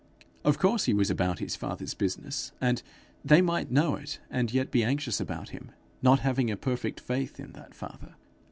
[0.43, 2.81] Of course he was about his father's business, and
[3.23, 5.69] they might know it and yet be anxious about him,
[6.01, 8.15] not having a perfect faith in that father.